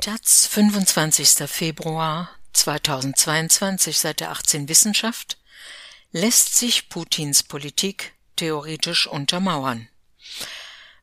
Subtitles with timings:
[0.00, 1.46] Taz, 25.
[1.46, 5.36] Februar 2022, Seite 18 Wissenschaft
[6.10, 9.88] lässt sich Putins Politik theoretisch untermauern.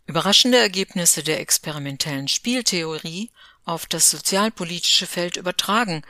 [0.07, 3.29] Überraschende Ergebnisse der experimentellen Spieltheorie
[3.65, 6.01] auf das sozialpolitische Feld übertragen.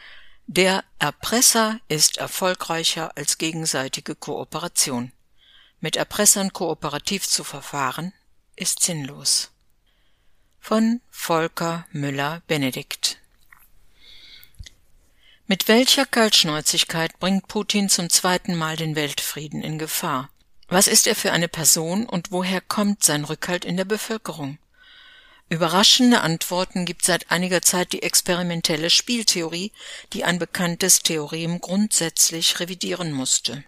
[0.45, 5.11] Der Erpresser ist erfolgreicher als gegenseitige Kooperation.
[5.81, 8.13] Mit Erpressern kooperativ zu verfahren,
[8.55, 9.51] ist sinnlos
[10.60, 13.18] von Volker Müller-Benedikt
[15.47, 20.30] Mit welcher Kaltschnäuzigkeit bringt Putin zum zweiten Mal den Weltfrieden in Gefahr?
[20.68, 24.57] Was ist er für eine Person und woher kommt sein Rückhalt in der Bevölkerung?
[25.50, 29.71] Überraschende Antworten gibt seit einiger Zeit die experimentelle Spieltheorie,
[30.11, 33.64] die ein bekanntes Theorem grundsätzlich revidieren musste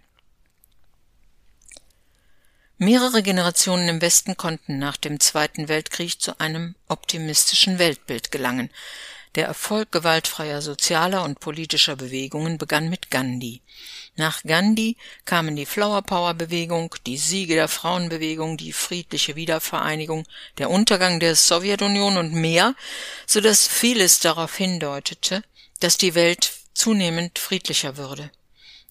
[2.82, 8.70] Mehrere Generationen im Westen konnten nach dem Zweiten Weltkrieg zu einem optimistischen Weltbild gelangen.
[9.36, 13.62] Der Erfolg gewaltfreier sozialer und politischer Bewegungen begann mit Gandhi.
[14.16, 14.96] Nach Gandhi
[15.26, 20.26] kamen die Flower Power Bewegung, die Siege der Frauenbewegung, die friedliche Wiedervereinigung,
[20.58, 22.76] der Untergang der Sowjetunion und mehr,
[23.28, 25.44] so dass vieles darauf hindeutete,
[25.82, 28.32] dass die Welt zunehmend friedlicher würde.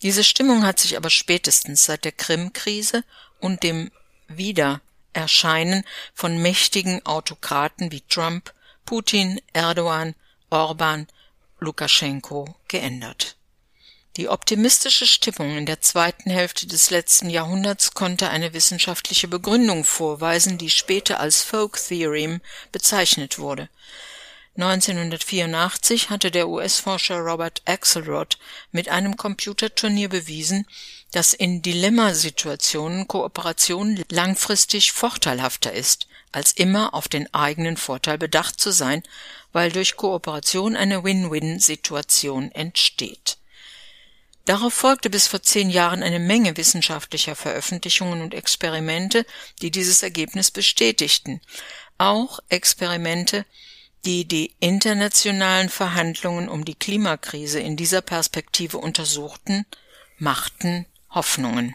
[0.02, 3.02] Diese Stimmung hat sich aber spätestens seit der Krim-Krise
[3.40, 3.90] und dem
[4.28, 8.52] Wiedererscheinen von mächtigen Autokraten wie Trump,
[8.84, 10.14] Putin, Erdogan,
[10.50, 11.06] Orban,
[11.60, 13.36] Lukaschenko geändert.
[14.16, 20.58] Die optimistische Stimmung in der zweiten Hälfte des letzten Jahrhunderts konnte eine wissenschaftliche Begründung vorweisen,
[20.58, 22.40] die später als Folk Theorem
[22.72, 23.68] bezeichnet wurde.
[24.58, 28.38] 1984 hatte der US-Forscher Robert Axelrod
[28.72, 30.66] mit einem Computerturnier bewiesen,
[31.12, 38.72] dass in Dilemmasituationen Kooperation langfristig vorteilhafter ist, als immer auf den eigenen Vorteil bedacht zu
[38.72, 39.04] sein,
[39.52, 43.38] weil durch Kooperation eine Win-Win-Situation entsteht.
[44.44, 49.24] Darauf folgte bis vor zehn Jahren eine Menge wissenschaftlicher Veröffentlichungen und Experimente,
[49.62, 51.40] die dieses Ergebnis bestätigten.
[51.96, 53.44] Auch Experimente,
[54.04, 59.66] die die internationalen Verhandlungen um die Klimakrise in dieser Perspektive untersuchten,
[60.18, 61.74] machten Hoffnungen.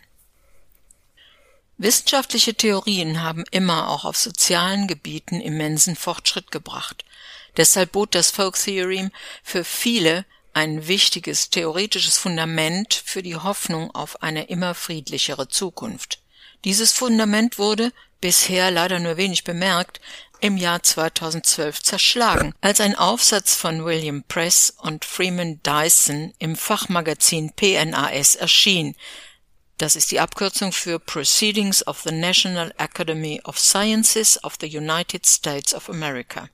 [1.77, 7.03] Wissenschaftliche Theorien haben immer auch auf sozialen Gebieten immensen Fortschritt gebracht.
[7.57, 9.11] Deshalb bot das Folk Theorem
[9.43, 16.19] für viele ein wichtiges theoretisches Fundament für die Hoffnung auf eine immer friedlichere Zukunft.
[16.63, 17.91] Dieses Fundament wurde,
[18.21, 19.99] bisher leider nur wenig bemerkt,
[20.43, 27.53] im Jahr 2012 zerschlagen, als ein Aufsatz von William Press und Freeman Dyson im Fachmagazin
[27.53, 28.93] PNAS erschien.
[29.77, 35.25] Das ist die Abkürzung für Proceedings of the National Academy of Sciences of the United
[35.25, 36.49] States of America.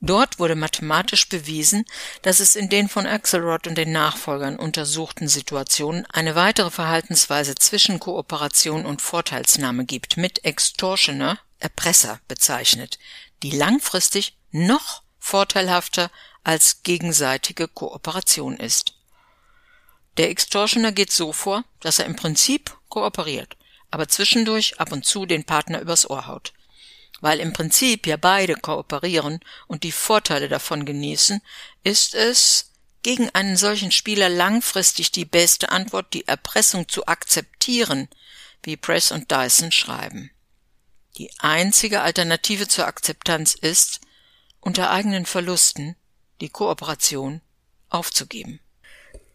[0.00, 1.84] Dort wurde mathematisch bewiesen,
[2.22, 8.00] dass es in den von Axelrod und den Nachfolgern untersuchten Situationen eine weitere Verhaltensweise zwischen
[8.00, 12.98] Kooperation und Vorteilsnahme gibt, mit Extortioner Erpresser bezeichnet,
[13.42, 16.10] die langfristig noch vorteilhafter
[16.44, 18.94] als gegenseitige Kooperation ist.
[20.16, 23.56] Der Extortioner geht so vor, dass er im Prinzip kooperiert,
[23.90, 26.52] aber zwischendurch ab und zu den Partner übers Ohr haut.
[27.20, 31.40] Weil im Prinzip ja beide kooperieren und die Vorteile davon genießen,
[31.84, 38.08] ist es gegen einen solchen Spieler langfristig die beste Antwort, die Erpressung zu akzeptieren,
[38.62, 40.30] wie Press und Dyson schreiben.
[41.18, 44.00] Die einzige Alternative zur Akzeptanz ist,
[44.60, 45.96] unter eigenen Verlusten
[46.40, 47.40] die Kooperation
[47.88, 48.60] aufzugeben.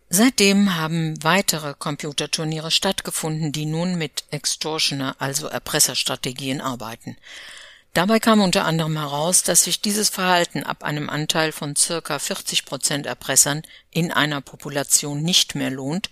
[0.07, 7.17] Seitdem haben weitere Computerturniere stattgefunden, die nun mit Extortioner, also Erpresserstrategien arbeiten.
[7.93, 12.63] Dabei kam unter anderem heraus, dass sich dieses Verhalten ab einem Anteil von circa 40
[12.63, 13.61] Prozent Erpressern
[13.91, 16.09] in einer Population nicht mehr lohnt,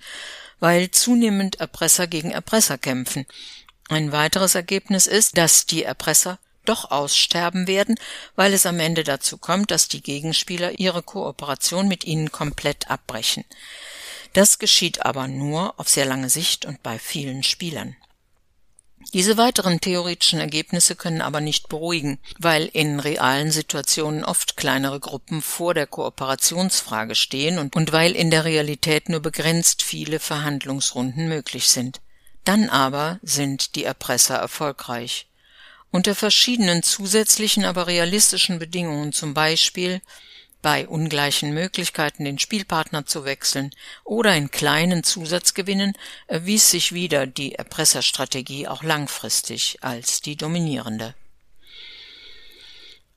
[0.59, 3.25] weil zunehmend Erpresser gegen Erpresser kämpfen
[3.91, 7.95] ein weiteres Ergebnis ist, dass die Erpresser doch aussterben werden,
[8.35, 13.45] weil es am Ende dazu kommt, dass die Gegenspieler ihre Kooperation mit ihnen komplett abbrechen.
[14.33, 17.95] Das geschieht aber nur auf sehr lange Sicht und bei vielen Spielern.
[19.13, 25.41] Diese weiteren theoretischen Ergebnisse können aber nicht beruhigen, weil in realen Situationen oft kleinere Gruppen
[25.41, 31.67] vor der Kooperationsfrage stehen und, und weil in der Realität nur begrenzt viele Verhandlungsrunden möglich
[31.67, 31.99] sind.
[32.43, 35.27] Dann aber sind die Erpresser erfolgreich.
[35.91, 40.01] Unter verschiedenen zusätzlichen, aber realistischen Bedingungen, zum Beispiel
[40.61, 43.71] bei ungleichen Möglichkeiten, den Spielpartner zu wechseln
[44.03, 45.93] oder in kleinen Zusatzgewinnen,
[46.27, 51.15] erwies sich wieder die Erpresserstrategie auch langfristig als die dominierende.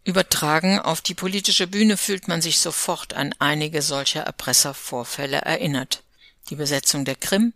[0.04, 6.02] Übertragen auf die politische Bühne fühlt man sich sofort an einige solcher Erpresservorfälle erinnert.
[6.50, 7.54] Die Besetzung der Krim,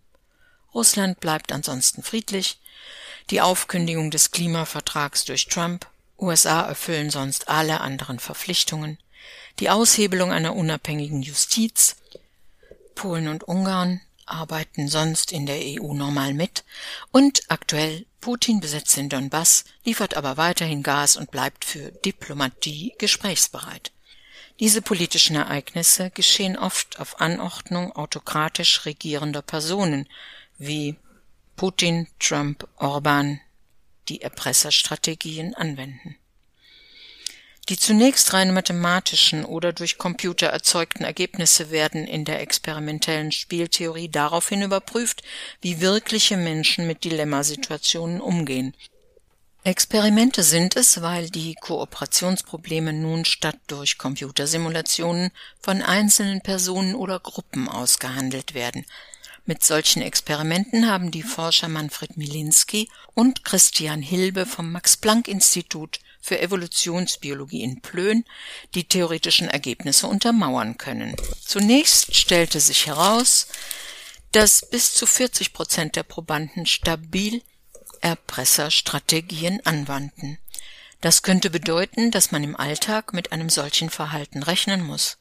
[0.74, 2.58] Russland bleibt ansonsten friedlich,
[3.30, 5.86] die Aufkündigung des Klimavertrags durch Trump,
[6.18, 8.98] USA erfüllen sonst alle anderen Verpflichtungen,
[9.58, 11.96] die Aushebelung einer unabhängigen Justiz,
[12.94, 16.64] Polen und Ungarn arbeiten sonst in der EU normal mit.
[17.12, 23.92] Und aktuell Putin besetzt den Donbass, liefert aber weiterhin Gas und bleibt für Diplomatie gesprächsbereit.
[24.60, 30.08] Diese politischen Ereignisse geschehen oft auf Anordnung autokratisch regierender Personen
[30.58, 30.96] wie
[31.56, 33.40] Putin, Trump, Orban,
[34.08, 36.16] die Erpresserstrategien anwenden
[37.68, 44.62] die zunächst rein mathematischen oder durch Computer erzeugten Ergebnisse werden in der experimentellen Spieltheorie daraufhin
[44.62, 45.22] überprüft,
[45.60, 48.74] wie wirkliche Menschen mit Dilemmasituationen umgehen.
[49.64, 55.30] Experimente sind es, weil die Kooperationsprobleme nun statt durch Computersimulationen
[55.60, 58.86] von einzelnen Personen oder Gruppen ausgehandelt werden.
[59.48, 67.62] Mit solchen Experimenten haben die Forscher Manfred Milinski und Christian Hilbe vom Max-Planck-Institut für Evolutionsbiologie
[67.62, 68.26] in Plön
[68.74, 71.16] die theoretischen Ergebnisse untermauern können.
[71.40, 73.46] Zunächst stellte sich heraus,
[74.32, 77.40] dass bis zu 40 Prozent der Probanden stabil
[78.02, 80.36] Erpresserstrategien anwandten.
[81.00, 85.16] Das könnte bedeuten, dass man im Alltag mit einem solchen Verhalten rechnen muss.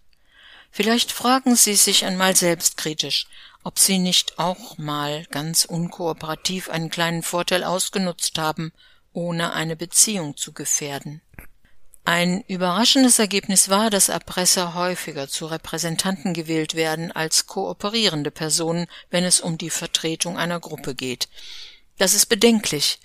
[0.70, 3.28] Vielleicht fragen Sie sich einmal selbstkritisch,
[3.68, 8.72] ob Sie nicht auch mal ganz unkooperativ einen kleinen Vorteil ausgenutzt haben
[9.12, 11.22] ohne eine Beziehung zu gefährden.
[12.06, 19.26] Ein überraschendes Ergebnis war, dass Erpresser häufiger zu Repräsentanten gewählt werden als kooperierende Personen, wenn
[19.26, 21.28] es um die Vertretung einer Gruppe geht.
[21.98, 23.00] Das ist bedenklich,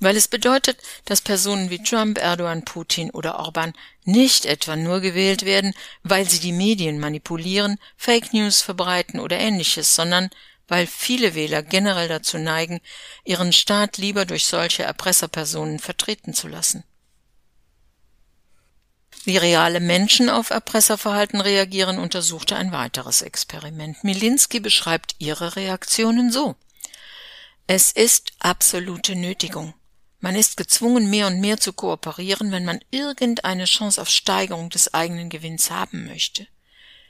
[0.00, 3.74] weil es bedeutet, dass Personen wie Trump, Erdogan, Putin oder Orban
[4.04, 9.94] nicht etwa nur gewählt werden, weil sie die Medien manipulieren, Fake News verbreiten oder ähnliches,
[9.94, 10.30] sondern
[10.66, 12.80] weil viele Wähler generell dazu neigen,
[13.24, 16.84] ihren Staat lieber durch solche Erpresserpersonen vertreten zu lassen.
[19.24, 24.02] Wie reale Menschen auf Erpresserverhalten reagieren, untersuchte ein weiteres Experiment.
[24.02, 26.56] Milinski beschreibt ihre Reaktionen so.
[27.66, 29.74] Es ist absolute Nötigung.
[30.20, 34.92] Man ist gezwungen, mehr und mehr zu kooperieren, wenn man irgendeine Chance auf Steigerung des
[34.92, 36.46] eigenen Gewinns haben möchte.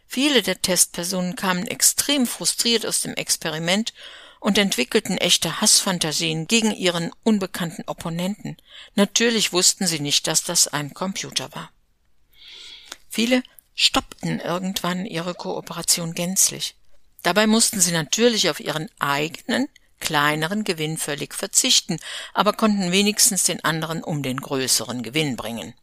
[0.07, 3.93] Viele der Testpersonen kamen extrem frustriert aus dem Experiment
[4.41, 8.57] und entwickelten echte Hassfantasien gegen ihren unbekannten Opponenten.
[8.95, 11.71] Natürlich wussten sie nicht, dass das ein Computer war.
[13.09, 13.43] Viele
[13.75, 16.75] stoppten irgendwann ihre Kooperation gänzlich.
[17.23, 19.69] Dabei mussten sie natürlich auf ihren eigenen,
[20.01, 21.99] kleineren Gewinn völlig verzichten,
[22.35, 25.75] aber konnten wenigstens den anderen um den größeren Gewinn bringen.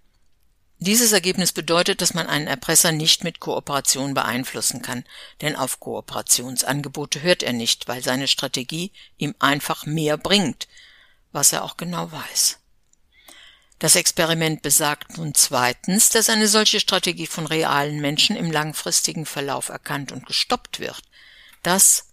[0.80, 5.06] Dieses Ergebnis bedeutet, dass man einen Erpresser nicht mit Kooperation beeinflussen kann,
[5.42, 10.68] denn auf Kooperationsangebote hört er nicht, weil seine Strategie ihm einfach mehr bringt,
[11.32, 12.60] was er auch genau weiß.
[13.80, 19.70] Das Experiment besagt nun zweitens, dass eine solche Strategie von realen Menschen im langfristigen Verlauf
[19.70, 21.02] erkannt und gestoppt wird.
[21.64, 22.07] Das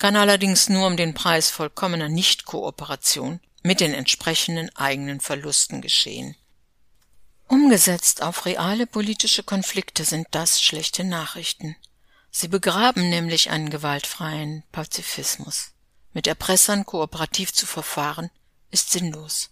[0.00, 6.34] kann allerdings nur um den Preis vollkommener Nichtkooperation mit den entsprechenden eigenen Verlusten geschehen.
[7.48, 11.76] Umgesetzt auf reale politische Konflikte sind das schlechte Nachrichten.
[12.30, 15.72] Sie begraben nämlich einen gewaltfreien Pazifismus.
[16.14, 18.30] Mit Erpressern kooperativ zu verfahren,
[18.70, 19.50] ist sinnlos.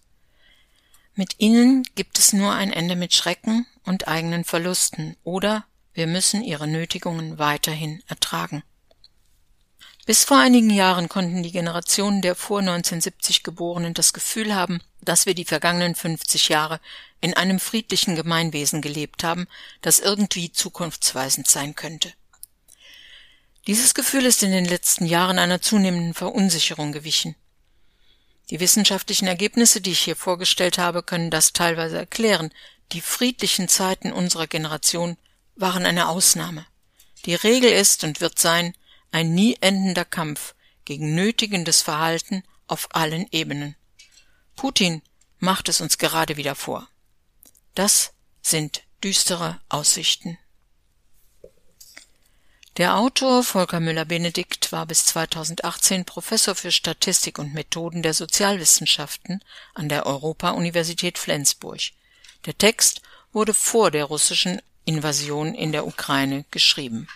[1.14, 6.42] Mit ihnen gibt es nur ein Ende mit Schrecken und eigenen Verlusten, oder wir müssen
[6.42, 8.62] ihre Nötigungen weiterhin ertragen.
[10.08, 15.26] Bis vor einigen Jahren konnten die Generationen der vor 1970 Geborenen das Gefühl haben, dass
[15.26, 16.80] wir die vergangenen 50 Jahre
[17.20, 19.46] in einem friedlichen Gemeinwesen gelebt haben,
[19.82, 22.10] das irgendwie zukunftsweisend sein könnte.
[23.66, 27.34] Dieses Gefühl ist in den letzten Jahren einer zunehmenden Verunsicherung gewichen.
[28.48, 32.50] Die wissenschaftlichen Ergebnisse, die ich hier vorgestellt habe, können das teilweise erklären.
[32.92, 35.18] Die friedlichen Zeiten unserer Generation
[35.54, 36.64] waren eine Ausnahme.
[37.26, 38.72] Die Regel ist und wird sein,
[39.10, 43.76] ein nie endender Kampf gegen nötigendes Verhalten auf allen Ebenen.
[44.56, 45.02] Putin
[45.38, 46.88] macht es uns gerade wieder vor.
[47.74, 48.12] Das
[48.42, 50.38] sind düstere Aussichten.
[52.76, 59.42] Der Autor Volker Müller-Benedikt war bis 2018 Professor für Statistik und Methoden der Sozialwissenschaften
[59.74, 61.80] an der Europa-Universität Flensburg.
[62.46, 67.08] Der Text wurde vor der russischen Invasion in der Ukraine geschrieben